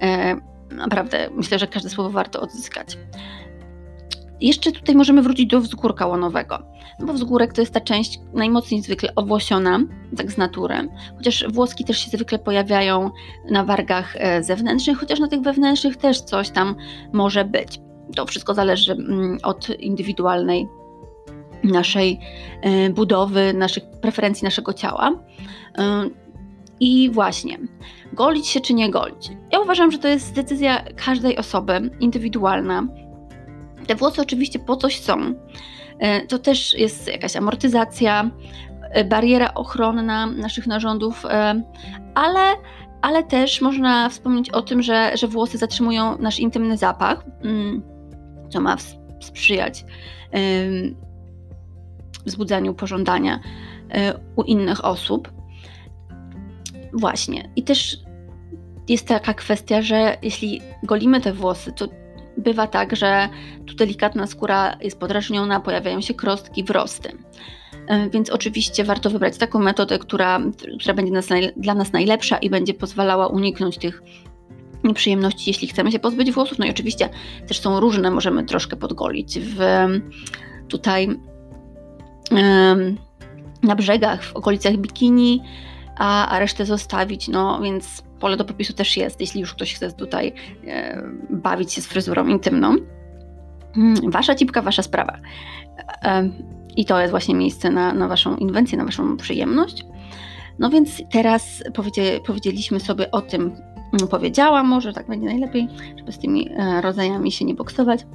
e, 0.00 0.36
naprawdę 0.70 1.28
myślę, 1.34 1.58
że 1.58 1.66
każde 1.66 1.88
słowo 1.88 2.10
warto 2.10 2.40
odzyskać. 2.40 2.98
Jeszcze 4.40 4.72
tutaj 4.72 4.94
możemy 4.94 5.22
wrócić 5.22 5.50
do 5.50 5.60
wzgórka 5.60 6.06
łonowego, 6.06 6.62
no 7.00 7.06
bo 7.06 7.12
wzgórek 7.12 7.52
to 7.52 7.60
jest 7.60 7.74
ta 7.74 7.80
część 7.80 8.20
najmocniej 8.34 8.82
zwykle 8.82 9.14
owłosiona, 9.14 9.80
tak 10.16 10.32
z 10.32 10.36
natury, 10.36 10.88
chociaż 11.16 11.44
włoski 11.48 11.84
też 11.84 11.98
się 11.98 12.10
zwykle 12.10 12.38
pojawiają 12.38 13.10
na 13.50 13.64
wargach 13.64 14.16
e, 14.16 14.42
zewnętrznych, 14.42 14.98
chociaż 14.98 15.20
na 15.20 15.28
tych 15.28 15.40
wewnętrznych 15.40 15.96
też 15.96 16.20
coś 16.20 16.50
tam 16.50 16.74
może 17.12 17.44
być. 17.44 17.80
To 18.16 18.26
wszystko 18.26 18.54
zależy 18.54 18.92
mm, 18.92 19.38
od 19.42 19.70
indywidualnej 19.80 20.68
naszej 21.64 22.20
e, 22.62 22.90
budowy, 22.90 23.54
naszych 23.54 23.84
preferencji 24.00 24.44
naszego 24.44 24.72
ciała. 24.72 25.12
I 26.82 27.10
właśnie, 27.10 27.58
golić 28.12 28.46
się 28.46 28.60
czy 28.60 28.74
nie 28.74 28.90
golić. 28.90 29.30
Ja 29.52 29.60
uważam, 29.60 29.90
że 29.90 29.98
to 29.98 30.08
jest 30.08 30.34
decyzja 30.34 30.84
każdej 30.96 31.36
osoby, 31.36 31.90
indywidualna. 32.00 32.86
Te 33.86 33.94
włosy 33.94 34.22
oczywiście 34.22 34.58
po 34.58 34.76
coś 34.76 35.00
są. 35.00 35.34
E, 35.98 36.26
to 36.26 36.38
też 36.38 36.74
jest 36.78 37.08
jakaś 37.08 37.36
amortyzacja, 37.36 38.30
e, 38.80 39.04
bariera 39.04 39.54
ochronna 39.54 40.26
naszych 40.26 40.66
narządów, 40.66 41.26
e, 41.26 41.62
ale, 42.14 42.40
ale 43.02 43.22
też 43.22 43.60
można 43.60 44.08
wspomnieć 44.08 44.50
o 44.50 44.62
tym, 44.62 44.82
że, 44.82 45.16
że 45.16 45.28
włosy 45.28 45.58
zatrzymują 45.58 46.18
nasz 46.18 46.38
intymny 46.38 46.76
zapach, 46.76 47.24
mm, 47.42 47.82
co 48.48 48.60
ma 48.60 48.76
sprzyjać 49.20 49.84
wzbudzaniu 52.26 52.74
pożądania 52.74 53.40
u 54.36 54.42
innych 54.42 54.84
osób. 54.84 55.41
Właśnie. 56.92 57.50
I 57.56 57.62
też 57.62 57.98
jest 58.88 59.08
taka 59.08 59.34
kwestia, 59.34 59.82
że 59.82 60.16
jeśli 60.22 60.60
golimy 60.82 61.20
te 61.20 61.32
włosy, 61.32 61.72
to 61.72 61.88
bywa 62.36 62.66
tak, 62.66 62.96
że 62.96 63.28
tu 63.66 63.74
delikatna 63.74 64.26
skóra 64.26 64.76
jest 64.80 64.98
podrażniona, 64.98 65.60
pojawiają 65.60 66.00
się 66.00 66.14
krostki, 66.14 66.64
wrosty. 66.64 67.12
E, 67.88 68.10
więc 68.10 68.30
oczywiście 68.30 68.84
warto 68.84 69.10
wybrać 69.10 69.38
taką 69.38 69.58
metodę, 69.58 69.98
która, 69.98 70.40
która 70.78 70.94
będzie 70.94 71.12
nas, 71.12 71.28
dla 71.56 71.74
nas 71.74 71.92
najlepsza 71.92 72.38
i 72.38 72.50
będzie 72.50 72.74
pozwalała 72.74 73.26
uniknąć 73.26 73.78
tych 73.78 74.02
nieprzyjemności, 74.84 75.50
jeśli 75.50 75.68
chcemy 75.68 75.92
się 75.92 75.98
pozbyć 75.98 76.32
włosów. 76.32 76.58
No 76.58 76.66
i 76.66 76.70
oczywiście 76.70 77.08
też 77.48 77.60
są 77.60 77.80
różne, 77.80 78.10
możemy 78.10 78.44
troszkę 78.44 78.76
podgolić 78.76 79.38
w 79.38 79.58
tutaj 80.68 81.08
na 83.62 83.76
brzegach, 83.76 84.24
w 84.24 84.36
okolicach 84.36 84.76
bikini, 84.76 85.42
a, 85.96 86.28
a 86.28 86.38
resztę 86.38 86.66
zostawić, 86.66 87.28
no 87.28 87.60
więc 87.62 88.02
pole 88.20 88.36
do 88.36 88.44
popisu 88.44 88.72
też 88.72 88.96
jest, 88.96 89.20
jeśli 89.20 89.40
już 89.40 89.54
ktoś 89.54 89.74
chce 89.74 89.92
tutaj 89.92 90.32
e, 90.66 91.02
bawić 91.30 91.72
się 91.72 91.80
z 91.80 91.86
fryzurą 91.86 92.26
intymną. 92.26 92.76
Mm, 93.76 94.10
wasza 94.10 94.34
cipka, 94.34 94.62
wasza 94.62 94.82
sprawa. 94.82 95.18
E, 96.02 96.30
I 96.76 96.84
to 96.84 97.00
jest 97.00 97.10
właśnie 97.10 97.34
miejsce 97.34 97.70
na, 97.70 97.92
na 97.92 98.08
waszą 98.08 98.36
inwencję, 98.36 98.78
na 98.78 98.84
waszą 98.84 99.16
przyjemność. 99.16 99.84
No 100.58 100.70
więc 100.70 101.02
teraz 101.10 101.62
powiedzie, 101.74 102.20
powiedzieliśmy 102.26 102.80
sobie 102.80 103.10
o 103.10 103.20
tym, 103.20 103.42
mm, 103.42 104.08
powiedziałam, 104.10 104.68
może 104.68 104.92
tak 104.92 105.08
będzie 105.08 105.26
najlepiej, 105.26 105.68
żeby 105.98 106.12
z 106.12 106.18
tymi 106.18 106.50
e, 106.56 106.80
rodzajami 106.80 107.32
się 107.32 107.44
nie 107.44 107.54
boksować, 107.54 108.06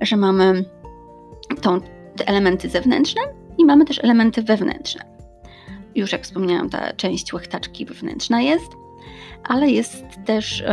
że 0.00 0.16
mamy 0.16 0.64
tą, 1.60 1.80
te 2.16 2.28
elementy 2.28 2.68
zewnętrzne 2.68 3.22
i 3.58 3.64
mamy 3.64 3.84
też 3.84 4.04
elementy 4.04 4.42
wewnętrzne. 4.42 5.17
Już 5.98 6.12
jak 6.12 6.22
wspomniałam, 6.22 6.70
ta 6.70 6.92
część 6.92 7.32
łechtaczki 7.32 7.86
wewnętrzna 7.86 8.40
jest 8.40 8.72
ale 9.44 9.70
jest 9.70 10.04
też 10.24 10.64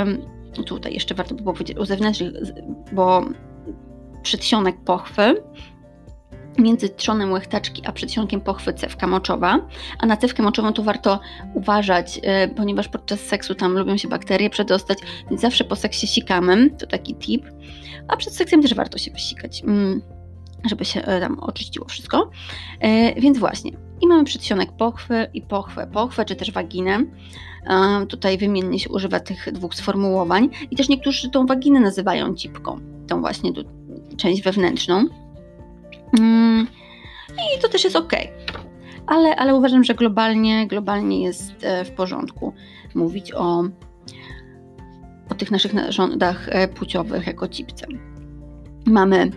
tutaj 0.65 0.94
jeszcze 0.94 1.15
warto 1.15 1.36
by 1.36 1.44
było 1.44 1.53
powiedzieć 1.53 1.77
o 1.77 1.86
zewnętrznych, 1.86 2.32
bo 2.91 3.25
przedsionek 4.24 4.77
pochwy. 4.77 5.44
Między 6.58 6.89
trzonem 6.89 7.32
łechtaczki 7.32 7.82
a 7.86 7.91
przedsionkiem 7.91 8.41
pochwy 8.41 8.74
cewka 8.74 9.08
moczowa, 9.08 9.67
a 10.00 10.05
na 10.05 10.17
cewkę 10.17 10.44
moczową 10.44 10.74
to 10.74 10.84
warto 10.84 11.20
uważać, 11.53 12.20
e, 12.24 12.48
ponieważ 12.48 12.88
podczas 12.88 13.20
seksu 13.20 13.55
tam 13.55 13.77
lubią 13.77 13.98
się 13.98 14.08
bakterie 14.08 14.50
przedostać, 14.50 14.98
więc 15.29 15.41
zawsze 15.41 15.63
po 15.63 15.75
seksie 15.75 16.08
sikamy, 16.08 16.70
to 16.70 16.88
taki 16.88 17.15
tip, 17.15 17.46
a 18.08 18.17
przed 18.17 18.34
seksem 18.34 18.62
też 18.62 18.74
warto 18.74 18.98
się 18.98 19.12
wysikać, 19.12 19.63
mm, 19.63 20.01
żeby 20.70 20.86
się 20.86 21.01
e, 21.01 21.20
tam 21.22 21.39
oczyściło 21.39 21.86
wszystko, 21.88 22.29
e, 22.79 23.22
więc 23.22 23.38
właśnie, 23.38 23.72
i 24.02 24.08
mamy 24.08 24.24
przedsionek 24.24 24.72
pochwy 24.72 25.28
i 25.34 25.42
pochwę, 25.42 25.88
pochwę 25.94 26.25
czy 26.25 26.36
też 26.36 26.52
waginę, 26.52 27.06
Tutaj 28.10 28.38
wymiennie 28.38 28.80
się 28.80 28.90
używa 28.90 29.20
tych 29.20 29.52
dwóch 29.52 29.75
sformułowań 29.75 30.50
i 30.72 30.75
też 30.75 30.90
niektórzy 30.90 31.30
tą 31.30 31.46
waginę 31.46 31.80
nazywają 31.80 32.36
cipką, 32.36 32.80
tą 33.08 33.22
właśnie 33.22 33.52
część 34.18 34.42
wewnętrzną. 34.42 35.06
Mm, 36.20 36.68
I 37.58 37.62
to 37.62 37.70
też 37.70 37.84
jest 37.84 37.96
ok. 37.96 38.14
Ale, 39.08 39.36
ale 39.36 39.56
uważam, 39.56 39.84
że 39.84 39.94
globalnie, 39.94 40.68
globalnie 40.68 41.24
jest 41.24 41.54
e, 41.62 41.86
w 41.86 41.92
porządku 41.92 42.54
mówić 42.96 43.34
o, 43.34 43.64
o 45.30 45.36
tych 45.38 45.52
naszych 45.52 45.74
narządach 45.74 46.50
e, 46.50 46.68
płciowych 46.68 47.28
jako 47.28 47.48
cipce. 47.48 47.88
Mamy 48.86 49.18
e, 49.18 49.30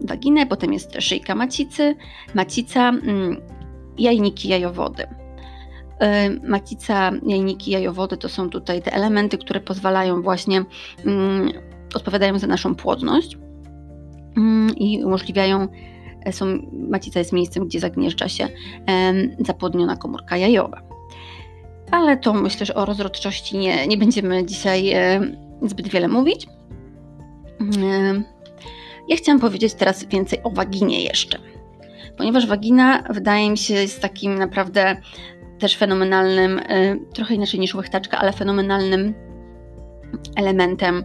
waginę, 0.00 0.46
potem 0.46 0.72
jest 0.72 1.02
szyjka 1.02 1.34
macicy, 1.34 1.96
macica, 2.34 2.88
mm, 2.88 3.36
jajniki 3.98 4.48
jajowody. 4.48 5.06
Macica, 6.42 7.12
jajniki, 7.26 7.70
jajowody 7.70 8.16
to 8.16 8.28
są 8.28 8.50
tutaj 8.50 8.82
te 8.82 8.92
elementy, 8.92 9.38
które 9.38 9.60
pozwalają 9.60 10.22
właśnie, 10.22 10.64
mm, 11.06 11.52
odpowiadają 11.94 12.38
za 12.38 12.46
naszą 12.46 12.74
płodność 12.74 13.38
mm, 14.36 14.76
i 14.76 15.04
umożliwiają, 15.04 15.68
e, 16.24 16.32
są, 16.32 16.46
macica 16.72 17.18
jest 17.18 17.32
miejscem, 17.32 17.66
gdzie 17.66 17.80
zagnieżdża 17.80 18.28
się 18.28 18.48
zapłodniona 19.38 19.96
komórka 19.96 20.36
jajowa. 20.36 20.82
Ale 21.90 22.16
to 22.16 22.34
myślę, 22.34 22.66
że 22.66 22.74
o 22.74 22.84
rozrodczości 22.84 23.58
nie, 23.58 23.86
nie 23.86 23.96
będziemy 23.96 24.46
dzisiaj 24.46 24.94
zbyt 25.62 25.88
wiele 25.88 26.08
mówić. 26.08 26.46
Ja 29.08 29.16
chciałam 29.16 29.40
powiedzieć 29.40 29.74
teraz 29.74 30.04
więcej 30.04 30.38
o 30.42 30.50
waginie 30.50 31.02
jeszcze 31.02 31.38
ponieważ 32.16 32.46
wagina 32.46 33.02
wydaje 33.10 33.50
mi 33.50 33.58
się 33.58 33.74
jest 33.74 34.02
takim 34.02 34.38
naprawdę 34.38 34.96
też 35.58 35.76
fenomenalnym, 35.76 36.58
y, 36.58 37.00
trochę 37.14 37.34
inaczej 37.34 37.60
niż 37.60 37.74
łechtaczka, 37.74 38.18
ale 38.18 38.32
fenomenalnym 38.32 39.14
elementem 40.36 41.04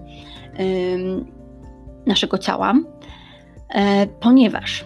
naszego 2.05 2.37
ciała, 2.37 2.73
e, 3.69 4.07
ponieważ, 4.07 4.85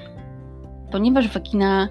ponieważ 0.91 1.27
wagina 1.27 1.89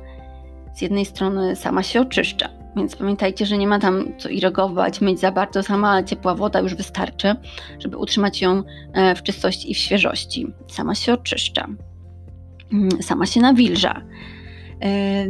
z 0.74 0.82
jednej 0.82 1.04
strony 1.04 1.56
sama 1.56 1.82
się 1.82 2.00
oczyszcza, 2.00 2.48
więc 2.76 2.96
pamiętajcie, 2.96 3.46
że 3.46 3.58
nie 3.58 3.66
ma 3.66 3.78
tam 3.78 4.18
co 4.18 4.28
irygować, 4.28 5.00
myć 5.00 5.20
za 5.20 5.32
bardzo, 5.32 5.62
sama 5.62 6.02
ciepła 6.02 6.34
woda 6.34 6.60
już 6.60 6.74
wystarczy, 6.74 7.34
żeby 7.78 7.96
utrzymać 7.96 8.40
ją 8.40 8.62
e, 8.92 9.14
w 9.14 9.22
czystości 9.22 9.70
i 9.70 9.74
w 9.74 9.78
świeżości. 9.78 10.46
Sama 10.68 10.94
się 10.94 11.12
oczyszcza, 11.12 11.68
mm, 12.72 13.02
sama 13.02 13.26
się 13.26 13.40
nawilża. 13.40 14.02
E, 14.82 15.26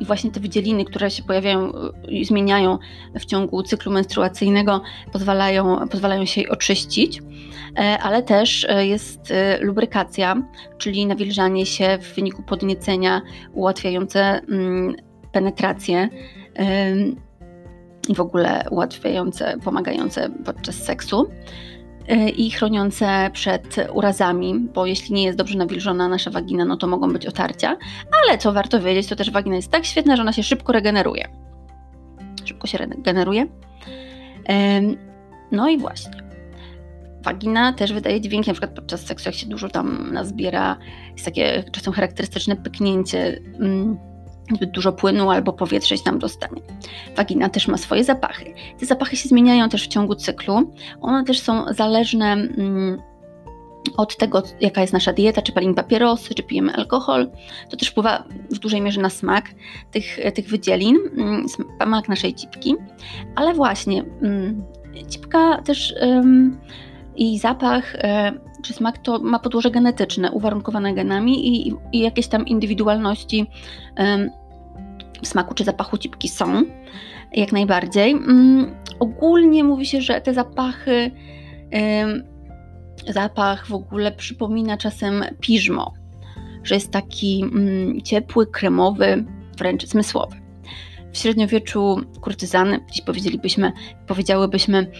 i 0.00 0.04
właśnie 0.04 0.30
te 0.30 0.40
wydzieliny, 0.40 0.84
które 0.84 1.10
się 1.10 1.22
pojawiają 1.22 1.72
i 2.08 2.24
zmieniają 2.24 2.78
w 3.14 3.24
ciągu 3.24 3.62
cyklu 3.62 3.92
menstruacyjnego, 3.92 4.82
pozwalają, 5.12 5.88
pozwalają 5.88 6.24
się 6.24 6.40
jej 6.40 6.50
oczyścić, 6.50 7.22
e, 7.78 7.98
ale 7.98 8.22
też 8.22 8.66
e, 8.68 8.86
jest 8.86 9.30
e, 9.30 9.58
lubrykacja, 9.60 10.42
czyli 10.78 11.06
nawilżanie 11.06 11.66
się 11.66 11.98
w 12.02 12.14
wyniku 12.14 12.42
podniecenia 12.42 13.22
ułatwiające 13.52 14.20
mm, 14.20 14.96
penetrację 15.34 16.08
i 18.08 18.14
w 18.14 18.20
ogóle 18.20 18.64
ułatwiające, 18.70 19.56
pomagające 19.64 20.30
podczas 20.44 20.74
seksu. 20.74 21.30
Y, 22.12 22.30
i 22.30 22.50
chroniące 22.50 23.30
przed 23.32 23.76
urazami, 23.92 24.54
bo 24.74 24.86
jeśli 24.86 25.14
nie 25.14 25.24
jest 25.24 25.38
dobrze 25.38 25.58
nawilżona 25.58 26.08
nasza 26.08 26.30
wagina, 26.30 26.64
no 26.64 26.76
to 26.76 26.86
mogą 26.86 27.12
być 27.12 27.26
otarcia. 27.26 27.76
Ale 28.22 28.38
co 28.38 28.52
warto 28.52 28.80
wiedzieć, 28.80 29.06
to 29.06 29.16
też 29.16 29.30
wagina 29.30 29.56
jest 29.56 29.70
tak 29.70 29.84
świetna, 29.84 30.16
że 30.16 30.22
ona 30.22 30.32
się 30.32 30.42
szybko 30.42 30.72
regeneruje. 30.72 31.28
Szybko 32.44 32.66
się 32.66 32.78
regeneruje. 32.78 33.46
No 35.52 35.68
i 35.68 35.78
właśnie. 35.78 36.12
Wagina 37.22 37.72
też 37.72 37.92
wydaje 37.92 38.20
dźwięki, 38.20 38.50
na 38.50 38.54
przykład 38.54 38.74
podczas 38.74 39.00
seksu, 39.00 39.28
jak 39.28 39.34
się 39.34 39.46
dużo 39.46 39.68
tam 39.68 40.12
nazbiera, 40.12 40.76
jest 41.12 41.24
takie 41.24 41.64
czasem 41.72 41.92
charakterystyczne 41.92 42.56
pyknięcie 42.56 43.40
mm, 43.60 43.98
zbyt 44.52 44.70
dużo 44.70 44.92
płynu 44.92 45.30
albo 45.30 45.52
powietrze 45.52 45.96
się 45.96 46.04
tam 46.04 46.18
dostanie. 46.18 46.62
Wagina 47.16 47.48
też 47.48 47.68
ma 47.68 47.76
swoje 47.76 48.04
zapachy. 48.04 48.54
Te 48.80 48.86
zapachy 48.86 49.16
się 49.16 49.28
zmieniają 49.28 49.68
też 49.68 49.84
w 49.84 49.88
ciągu 49.88 50.14
cyklu. 50.14 50.72
One 51.00 51.24
też 51.24 51.40
są 51.40 51.64
zależne 51.74 52.32
mm, 52.32 53.02
od 53.96 54.16
tego, 54.16 54.42
jaka 54.60 54.80
jest 54.80 54.92
nasza 54.92 55.12
dieta, 55.12 55.42
czy 55.42 55.52
palimy 55.52 55.74
papierosy, 55.74 56.34
czy 56.34 56.42
pijemy 56.42 56.74
alkohol. 56.74 57.30
To 57.70 57.76
też 57.76 57.88
wpływa 57.88 58.24
w 58.50 58.58
dużej 58.58 58.80
mierze 58.80 59.00
na 59.00 59.10
smak 59.10 59.44
tych, 59.90 60.18
tych 60.34 60.48
wydzielin, 60.48 60.96
mm, 61.16 61.46
smak 61.48 62.08
naszej 62.08 62.34
cipki. 62.34 62.74
Ale 63.36 63.54
właśnie, 63.54 64.04
mm, 64.22 64.64
cipka 65.08 65.62
też 65.62 65.94
i 67.16 67.38
zapach 67.38 67.94
e, 67.94 68.32
czy 68.64 68.72
smak 68.72 68.98
to 68.98 69.18
ma 69.18 69.38
podłoże 69.38 69.70
genetyczne, 69.70 70.30
uwarunkowane 70.30 70.94
genami 70.94 71.48
i, 71.48 71.74
i 71.92 71.98
jakieś 71.98 72.26
tam 72.26 72.46
indywidualności 72.46 73.46
w 75.22 75.28
smaku 75.28 75.54
czy 75.54 75.64
zapachu 75.64 75.98
cipki 75.98 76.28
są, 76.28 76.62
jak 77.32 77.52
najbardziej. 77.52 78.10
Mm, 78.10 78.74
ogólnie 79.00 79.64
mówi 79.64 79.86
się, 79.86 80.00
że 80.00 80.20
te 80.20 80.34
zapachy, 80.34 81.10
zapach 83.08 83.66
w 83.66 83.74
ogóle 83.74 84.12
przypomina 84.12 84.76
czasem 84.76 85.24
piżmo, 85.40 85.92
że 86.62 86.74
jest 86.74 86.90
taki 86.90 87.42
mm, 87.42 88.02
ciepły, 88.02 88.46
kremowy, 88.46 89.24
wręcz 89.58 89.86
zmysłowy. 89.86 90.36
W 91.12 91.18
średniowieczu 91.18 92.00
kurtyzany, 92.20 92.80
dziś 92.92 93.00
powiedzielibyśmy, 93.00 93.72
powiedziałybyśmy, 94.06 94.90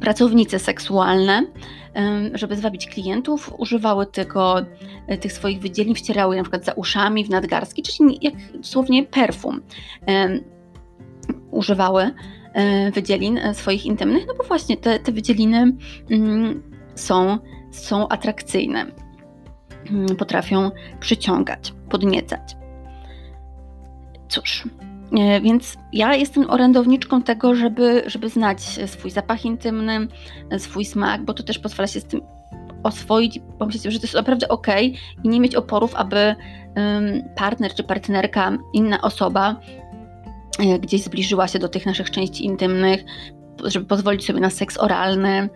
pracownice 0.00 0.58
seksualne, 0.58 1.46
żeby 2.34 2.56
zwabić 2.56 2.86
klientów, 2.86 3.54
używały 3.58 4.06
tego, 4.06 4.56
e, 5.06 5.18
tych 5.18 5.32
swoich 5.32 5.60
wydzielin, 5.60 5.94
wcierały 5.94 6.34
je 6.34 6.40
na 6.40 6.44
przykład 6.44 6.64
za 6.64 6.72
uszami, 6.72 7.24
w 7.24 7.30
nadgarstki, 7.30 7.82
czyli 7.82 8.18
jak 8.22 8.34
dosłownie 8.52 9.02
perfum 9.02 9.60
używały 11.50 12.10
e, 12.52 12.90
wydzielin 12.90 13.38
e, 13.38 13.54
swoich 13.54 13.86
intymnych, 13.86 14.26
no 14.26 14.34
bo 14.34 14.44
właśnie 14.44 14.76
te, 14.76 14.98
te 14.98 15.12
wydzieliny 15.12 15.76
mm, 16.10 16.62
są, 16.94 17.38
są 17.70 18.08
atrakcyjne, 18.08 18.86
mm, 19.90 20.16
potrafią 20.16 20.70
przyciągać, 21.00 21.74
podniecać. 21.90 22.56
Cóż, 24.28 24.64
więc 25.42 25.76
ja 25.92 26.14
jestem 26.14 26.50
orędowniczką 26.50 27.22
tego, 27.22 27.54
żeby, 27.54 28.02
żeby 28.06 28.28
znać 28.28 28.60
swój 28.86 29.10
zapach 29.10 29.44
intymny, 29.44 30.08
swój 30.58 30.84
smak, 30.84 31.24
bo 31.24 31.34
to 31.34 31.42
też 31.42 31.58
pozwala 31.58 31.86
się 31.86 32.00
z 32.00 32.04
tym 32.04 32.20
oswoić 32.82 33.36
i 33.36 33.40
pomyśleć, 33.58 33.94
że 33.94 34.00
to 34.00 34.04
jest 34.04 34.14
naprawdę 34.14 34.48
ok 34.48 34.66
i 35.24 35.28
nie 35.28 35.40
mieć 35.40 35.54
oporów, 35.54 35.94
aby 35.94 36.34
partner 37.36 37.74
czy 37.74 37.82
partnerka, 37.82 38.58
inna 38.72 39.00
osoba 39.00 39.60
e, 40.58 40.78
gdzieś 40.78 41.02
zbliżyła 41.02 41.48
się 41.48 41.58
do 41.58 41.68
tych 41.68 41.86
naszych 41.86 42.10
części 42.10 42.44
intymnych, 42.44 43.04
żeby 43.64 43.86
pozwolić 43.86 44.26
sobie 44.26 44.40
na 44.40 44.50
seks 44.50 44.78
oralny. 44.78 45.48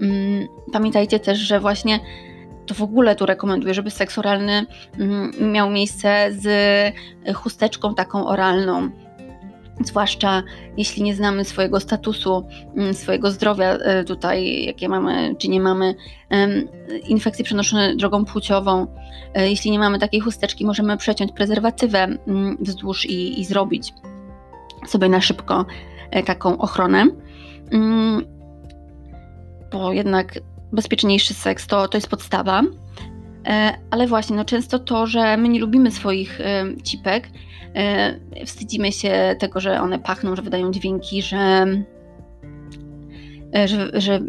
Mm, 0.00 0.48
pamiętajcie 0.72 1.20
też, 1.20 1.38
że 1.38 1.60
właśnie 1.60 2.00
to 2.66 2.74
w 2.74 2.82
ogóle 2.82 3.16
tu 3.16 3.26
rekomenduję, 3.26 3.74
żeby 3.74 3.90
seks 3.90 4.18
oralny 4.18 4.66
mm, 4.98 5.52
miał 5.52 5.70
miejsce 5.70 6.28
z 6.32 6.46
chusteczką 7.34 7.94
taką 7.94 8.26
oralną 8.26 8.90
zwłaszcza 9.80 10.42
jeśli 10.76 11.02
nie 11.02 11.14
znamy 11.14 11.44
swojego 11.44 11.80
statusu, 11.80 12.46
mm, 12.76 12.94
swojego 12.94 13.30
zdrowia 13.30 13.72
e, 13.72 14.04
tutaj, 14.04 14.64
jakie 14.64 14.88
mamy 14.88 15.34
czy 15.38 15.48
nie 15.48 15.60
mamy, 15.60 15.94
infekcji 17.08 17.44
przenoszone 17.44 17.96
drogą 17.96 18.24
płciową. 18.24 18.86
E, 19.34 19.50
jeśli 19.50 19.70
nie 19.70 19.78
mamy 19.78 19.98
takiej 19.98 20.20
chusteczki, 20.20 20.66
możemy 20.66 20.96
przeciąć 20.96 21.32
prezerwatywę 21.32 21.98
mm, 21.98 22.56
wzdłuż 22.60 23.06
i, 23.06 23.40
i 23.40 23.44
zrobić 23.44 23.94
sobie 24.86 25.08
na 25.08 25.20
szybko 25.20 25.66
e, 26.10 26.22
taką 26.22 26.58
ochronę. 26.58 27.06
Mm, 27.72 28.24
bo 29.72 29.92
jednak 29.92 30.38
bezpieczniejszy 30.72 31.34
seks 31.34 31.66
to, 31.66 31.88
to 31.88 31.96
jest 31.96 32.08
podstawa. 32.08 32.62
Ale 33.90 34.06
właśnie, 34.06 34.36
no 34.36 34.44
często 34.44 34.78
to, 34.78 35.06
że 35.06 35.36
my 35.36 35.48
nie 35.48 35.60
lubimy 35.60 35.90
swoich 35.90 36.40
cipek, 36.82 37.28
E, 37.74 38.14
wstydzimy 38.46 38.92
się 38.92 39.36
tego, 39.38 39.60
że 39.60 39.80
one 39.80 39.98
pachną, 39.98 40.36
że 40.36 40.42
wydają 40.42 40.70
dźwięki, 40.70 41.22
że, 41.22 41.66
e, 43.54 43.68
że, 43.68 43.90
że 44.00 44.20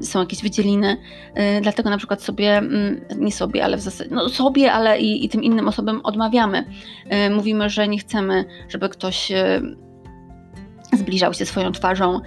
są 0.00 0.20
jakieś 0.20 0.42
wydzieliny. 0.42 0.96
E, 1.34 1.60
dlatego 1.60 1.90
na 1.90 1.98
przykład 1.98 2.22
sobie, 2.22 2.56
mm, 2.56 3.00
nie 3.18 3.32
sobie, 3.32 3.64
ale 3.64 3.76
w 3.76 3.80
zasadzie, 3.80 4.10
no 4.10 4.28
sobie, 4.28 4.72
ale 4.72 5.00
i, 5.00 5.24
i 5.24 5.28
tym 5.28 5.42
innym 5.42 5.68
osobom 5.68 6.00
odmawiamy. 6.04 6.64
Mówimy, 7.30 7.70
że 7.70 7.88
nie 7.88 7.98
chcemy, 7.98 8.44
żeby 8.68 8.88
ktoś 8.88 9.32
zbliżał 10.92 11.34
się 11.34 11.46
swoją 11.46 11.72
twarzą 11.72 12.20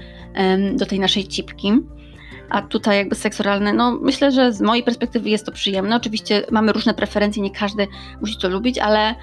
do 0.75 0.85
tej 0.85 0.99
naszej 0.99 1.27
cipki. 1.27 1.71
A 2.49 2.61
tutaj 2.61 2.97
jakby 2.97 3.15
seks 3.15 3.41
oralny, 3.41 3.73
no 3.73 3.91
myślę, 4.01 4.31
że 4.31 4.53
z 4.53 4.61
mojej 4.61 4.83
perspektywy 4.83 5.29
jest 5.29 5.45
to 5.45 5.51
przyjemne. 5.51 5.95
Oczywiście 5.95 6.45
mamy 6.51 6.73
różne 6.73 6.93
preferencje, 6.93 7.43
nie 7.43 7.51
każdy 7.51 7.87
musi 8.21 8.37
to 8.37 8.49
lubić, 8.49 8.77
ale 8.77 9.15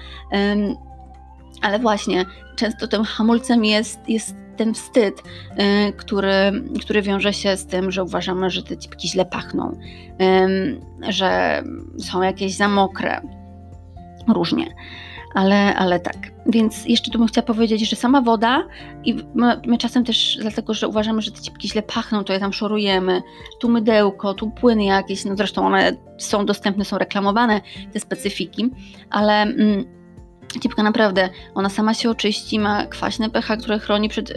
ale 1.61 1.79
właśnie, 1.79 2.25
często 2.55 2.87
tym 2.87 3.03
hamulcem 3.03 3.65
jest, 3.65 4.09
jest 4.09 4.35
ten 4.57 4.73
wstyd, 4.73 5.19
y, 5.19 5.93
który, 5.93 6.63
który 6.81 7.01
wiąże 7.01 7.33
się 7.33 7.57
z 7.57 7.65
tym, 7.65 7.91
że 7.91 8.03
uważamy, 8.03 8.49
że 8.49 8.63
te 8.63 8.77
cipki 8.77 9.09
źle 9.09 9.25
pachną, 9.25 9.77
że 11.09 11.63
są 11.99 12.21
jakieś 12.21 12.55
za 12.55 12.67
mokre, 12.67 13.21
różnie. 14.27 14.65
Ale, 15.33 15.75
ale 15.75 15.99
tak. 15.99 16.17
Więc 16.45 16.85
jeszcze 16.85 17.11
tu 17.11 17.19
bym 17.19 17.27
chciała 17.27 17.47
powiedzieć, 17.47 17.89
że 17.89 17.95
sama 17.95 18.21
woda 18.21 18.67
i 19.03 19.15
my, 19.35 19.61
my, 19.65 19.77
czasem 19.77 20.05
też 20.05 20.37
dlatego, 20.41 20.73
że 20.73 20.87
uważamy, 20.87 21.21
że 21.21 21.31
te 21.31 21.41
cipki 21.41 21.69
źle 21.69 21.81
pachną, 21.81 22.23
to 22.23 22.33
je 22.33 22.39
tam 22.39 22.53
szorujemy, 22.53 23.21
tu 23.59 23.69
mydełko, 23.69 24.33
tu 24.33 24.51
płyny 24.51 24.83
jakieś, 24.83 25.25
no 25.25 25.35
zresztą 25.35 25.65
one 25.65 25.97
są 26.17 26.45
dostępne, 26.45 26.85
są 26.85 26.97
reklamowane, 26.97 27.61
te 27.93 27.99
specyfiki, 27.99 28.69
ale... 29.09 29.41
Mm, 29.41 30.03
naprawdę, 30.77 31.29
ona 31.55 31.69
sama 31.69 31.93
się 31.93 32.09
oczyści, 32.09 32.59
ma 32.59 32.85
kwaśne 32.85 33.29
pH, 33.29 33.57
które 33.57 33.79
chroni 33.79 34.09
przed 34.09 34.29
y, 34.29 34.33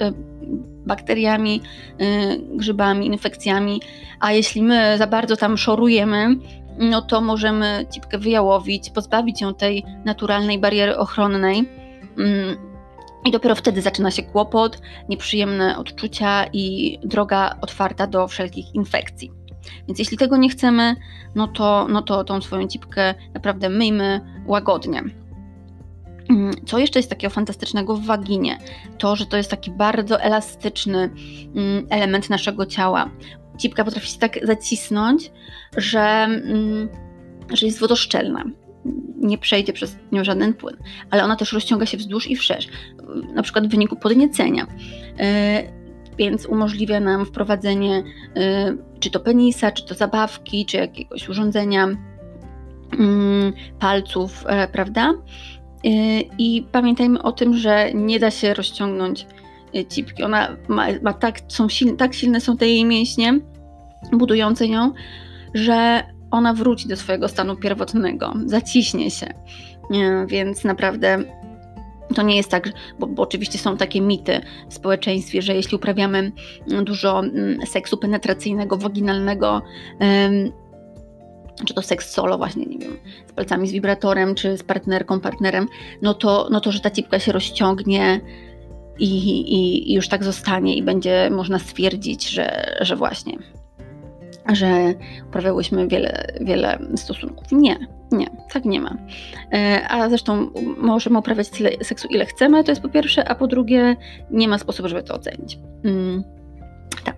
bakteriami, 0.87 1.61
y, 2.01 2.57
grzybami, 2.57 3.07
infekcjami, 3.07 3.81
a 4.21 4.33
jeśli 4.33 4.63
my 4.63 4.99
za 4.99 5.07
bardzo 5.07 5.37
tam 5.37 5.59
szorujemy, 5.59 6.37
no 6.79 7.03
to 7.03 7.21
możemy 7.21 7.87
cipkę 7.91 8.19
wyjałowić, 8.19 8.91
pozbawić 8.91 9.41
ją 9.41 9.55
tej 9.55 9.85
naturalnej 10.05 10.59
bariery 10.59 10.97
ochronnej. 10.97 11.69
Mm, 12.19 12.57
I 13.25 13.31
dopiero 13.31 13.55
wtedy 13.55 13.83
zaczyna 13.83 14.11
się 14.11 14.23
kłopot, 14.23 14.79
nieprzyjemne 15.09 15.79
odczucia 15.79 16.45
i 16.53 16.99
droga 17.05 17.57
otwarta 17.61 18.07
do 18.07 18.29
wszelkich 18.29 18.75
infekcji. 18.75 19.33
Więc 19.89 19.99
jeśli 19.99 20.17
tego 20.17 20.37
nie 20.37 20.49
chcemy, 20.49 20.97
no 21.35 21.49
to, 21.49 21.87
no 21.89 22.03
to 22.03 22.25
tą 22.25 22.41
swoją 22.41 22.69
cipkę 22.69 23.15
naprawdę 23.35 23.69
myjmy 23.69 24.21
łagodnie. 24.47 25.03
Mm, 26.31 26.51
co 26.67 26.79
jeszcze 26.79 26.99
jest 26.99 27.11
takiego 27.11 27.31
fantastycznego 27.31 27.97
w 27.97 28.07
waginie? 28.07 28.59
To, 28.99 29.17
że 29.17 29.27
to 29.27 29.37
jest 29.37 29.51
taki 29.51 29.71
bardzo 29.71 30.21
elastyczny 30.21 31.11
mm, 31.55 31.87
element 31.91 32.31
naszego 32.31 32.67
ciała. 32.67 33.11
Cipka 33.59 33.85
potrafi 33.85 34.09
się 34.09 34.19
tak 34.19 34.47
zacisnąć, 34.47 35.33
że, 35.77 36.01
mm, 36.01 36.89
że 37.53 37.67
jest 37.67 37.81
wodoszczelna. 37.81 38.45
Nie 39.17 39.39
przejdzie 39.39 39.73
przez 39.73 39.97
nią 40.13 40.25
żaden 40.25 40.55
płyn, 40.55 40.77
ale 41.11 41.25
ona 41.25 41.37
też 41.37 41.53
rozciąga 41.53 41.87
się 41.87 41.97
wzdłuż 41.97 42.31
i 42.31 42.37
wszerz, 42.37 42.69
na 43.35 43.43
przykład 43.43 43.67
w 43.67 43.71
wyniku 43.71 43.97
podniecenia. 43.97 44.65
Y, 44.65 44.67
więc 46.19 46.47
umożliwia 46.47 47.01
nam 47.01 47.27
wprowadzenie 47.27 48.03
y, 48.37 48.79
czy 49.01 49.11
to 49.11 49.21
penisa, 49.21 49.73
czy 49.73 49.87
to 49.87 49.95
zabawki, 49.95 50.67
czy 50.67 50.77
jakiegoś 50.77 51.29
urządzenia 51.29 51.89
palców, 53.79 54.45
e, 54.47 54.69
prawda? 54.69 55.11
Y, 55.11 55.89
I 56.39 56.67
pamiętajmy 56.73 57.23
o 57.23 57.33
tym, 57.33 57.57
że 57.57 57.95
nie 57.95 58.21
da 58.21 58.31
się 58.31 58.55
rozciągnąć 58.55 59.27
cipki. 59.85 60.23
Ona 60.23 60.57
ma, 60.69 60.87
ma 61.03 61.13
tak, 61.13 61.41
są 61.49 61.69
silne, 61.69 61.97
tak 61.97 62.15
silne 62.15 62.41
są 62.41 62.57
te 62.57 62.69
jej 62.69 62.85
mięśnie 62.85 63.41
budujące 64.13 64.67
ją, 64.67 64.93
że 65.55 66.03
ona 66.31 66.55
wróci 66.55 66.89
do 66.89 66.97
swojego 66.97 67.29
stanu 67.29 67.57
pierwotnego, 67.57 68.35
zaciśnie 68.47 69.11
się. 69.11 69.27
Więc 70.27 70.65
naprawdę 70.65 71.19
to 72.15 72.23
nie 72.23 72.37
jest 72.37 72.51
tak, 72.51 72.69
bo, 72.99 73.07
bo, 73.07 73.23
oczywiście 73.23 73.59
są 73.59 73.77
takie 73.77 74.01
mity 74.01 74.41
w 74.69 74.75
społeczeństwie, 74.75 75.43
że 75.43 75.55
jeśli 75.55 75.77
uprawiamy 75.77 76.33
dużo 76.83 77.19
mm, 77.19 77.67
seksu 77.67 77.97
penetracyjnego, 77.97 78.77
waginalnego, 78.77 79.63
czy 81.65 81.75
to 81.75 81.83
seks 81.83 82.11
solo 82.11 82.39
właśnie, 82.39 82.67
nie 82.67 82.79
wiem, 82.79 82.97
z 83.27 83.33
palcami 83.33 83.69
z 83.69 83.73
wibratorem, 83.73 84.35
czy 84.35 84.57
z 84.57 84.63
partnerką, 84.63 85.21
partnerem, 85.21 85.67
no 86.03 86.15
to, 86.15 86.49
no 86.51 86.61
to 86.61 86.73
że 86.73 86.81
ta 86.81 86.91
cipka 86.91 87.19
się 87.19 87.33
rozciągnie 87.33 88.21
i, 88.99 89.09
i, 89.55 89.95
już 89.95 90.09
tak 90.09 90.25
zostanie 90.25 90.77
i 90.77 90.83
będzie 90.83 91.31
można 91.31 91.59
stwierdzić, 91.59 92.29
że, 92.29 92.77
że 92.81 92.97
właśnie, 92.97 93.39
że 94.53 94.95
uprawiałyśmy 95.29 95.89
wiele, 95.89 96.27
wiele 96.41 96.79
stosunków. 96.97 97.53
Nie, 97.53 97.77
nie, 98.13 98.27
tak 98.53 98.65
nie 98.65 98.81
ma. 98.81 98.97
E, 99.53 99.89
a 99.89 100.09
zresztą 100.09 100.51
możemy 100.79 101.19
uprawiać 101.19 101.49
tyle 101.49 101.71
seksu, 101.83 102.09
ile 102.11 102.27
chcemy, 102.27 102.65
to 102.65 102.73
jest 102.73 102.83
po 102.83 102.89
pierwsze, 102.89 103.29
a 103.29 103.35
po 103.35 103.47
drugie, 103.47 103.97
nie 104.31 104.49
ma 104.49 104.59
sposobu, 104.59 104.89
żeby 104.89 105.03
to 105.03 105.15
ocenić. 105.15 105.59
Mm, 105.85 106.25
tak. 107.05 107.17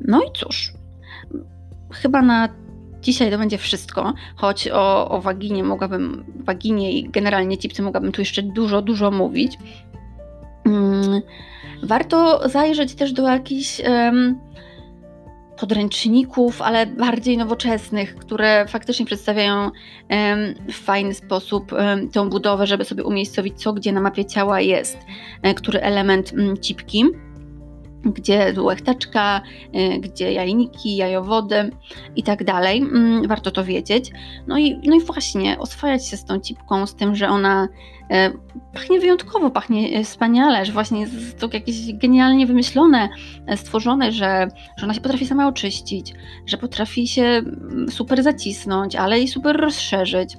No 0.00 0.22
i 0.22 0.32
cóż, 0.34 0.72
chyba 1.92 2.22
na 2.22 2.48
Dzisiaj 3.02 3.30
to 3.30 3.38
będzie 3.38 3.58
wszystko, 3.58 4.14
choć 4.36 4.68
o, 4.68 5.08
o 5.08 5.20
waginie 5.20 5.64
mogłabym, 5.64 6.24
waginie 6.44 6.92
i 6.92 7.10
generalnie 7.10 7.58
cipce 7.58 7.82
mogłabym 7.82 8.12
tu 8.12 8.20
jeszcze 8.20 8.42
dużo, 8.42 8.82
dużo 8.82 9.10
mówić. 9.10 9.58
Hmm, 10.68 11.22
warto 11.82 12.48
zajrzeć 12.48 12.94
też 12.94 13.12
do 13.12 13.28
jakichś 13.28 13.80
podręczników, 15.60 16.62
ale 16.62 16.86
bardziej 16.86 17.36
nowoczesnych, 17.38 18.16
które 18.16 18.66
faktycznie 18.68 19.06
przedstawiają 19.06 19.70
w 20.68 20.74
fajny 20.74 21.14
sposób 21.14 21.72
tą 22.12 22.30
budowę, 22.30 22.66
żeby 22.66 22.84
sobie 22.84 23.04
umiejscowić, 23.04 23.62
co 23.62 23.72
gdzie 23.72 23.92
na 23.92 24.00
mapie 24.00 24.24
ciała 24.24 24.60
jest, 24.60 24.98
um, 25.44 25.54
który 25.54 25.80
element 25.80 26.32
mm, 26.32 26.56
cipki. 26.56 27.04
Gdzie 28.04 28.54
łechteczka, 28.56 29.40
y, 29.74 29.98
gdzie 29.98 30.32
jajniki, 30.32 30.96
jajowody 30.96 31.70
i 32.16 32.22
tak 32.22 32.44
dalej. 32.44 32.78
Mm, 32.78 33.28
warto 33.28 33.50
to 33.50 33.64
wiedzieć. 33.64 34.10
No 34.46 34.58
i, 34.58 34.80
no 34.84 34.96
i 34.96 35.00
właśnie 35.00 35.58
oswajać 35.58 36.08
się 36.08 36.16
z 36.16 36.24
tą 36.24 36.40
cipką, 36.40 36.86
z 36.86 36.94
tym, 36.94 37.16
że 37.16 37.28
ona 37.28 37.68
e, 38.10 38.30
pachnie 38.74 39.00
wyjątkowo, 39.00 39.50
pachnie 39.50 39.98
e, 39.98 40.04
wspaniale, 40.04 40.64
że 40.64 40.72
właśnie 40.72 41.00
jest 41.00 41.38
to 41.38 41.48
jakieś 41.52 41.94
genialnie 41.94 42.46
wymyślone, 42.46 43.08
stworzone, 43.56 44.12
że, 44.12 44.48
że 44.76 44.84
ona 44.84 44.94
się 44.94 45.00
potrafi 45.00 45.26
sama 45.26 45.48
oczyścić, 45.48 46.14
że 46.46 46.56
potrafi 46.56 47.08
się 47.08 47.22
mm, 47.22 47.90
super 47.90 48.22
zacisnąć, 48.22 48.96
ale 48.96 49.20
i 49.20 49.28
super 49.28 49.56
rozszerzyć 49.56 50.36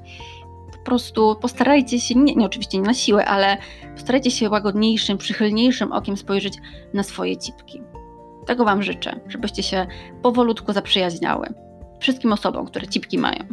po 0.80 0.86
prostu 0.86 1.36
postarajcie 1.42 2.00
się, 2.00 2.15
nie, 2.15 2.36
nie 2.36 2.46
oczywiście 2.46 2.78
nie 2.78 2.84
na 2.84 2.94
siłę, 2.94 3.26
ale 3.26 3.58
postarajcie 3.94 4.32
się 4.32 4.50
łagodniejszym, 4.50 5.18
przychylniejszym 5.18 5.92
okiem 5.92 6.18
spojrzeć 6.18 6.54
na 6.94 7.04
swoje 7.04 7.38
cipki. 7.38 7.82
Tego 8.46 8.65
Wam 8.65 8.84
życzę, 8.84 9.20
żebyście 9.28 9.63
się 9.63 9.88
powolutku 10.22 10.74
zaprzyjaźniały. 10.74 11.48
Wszystkim 12.00 12.34
osobom, 12.34 12.65
które 12.65 12.88
cipki 12.88 13.18
mają. 13.18 13.44